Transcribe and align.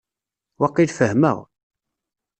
Waqil 0.59 0.89
fehmeɣ. 0.97 1.37